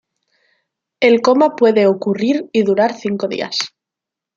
[0.99, 3.55] El coma puede ocurrir y durar cinco días.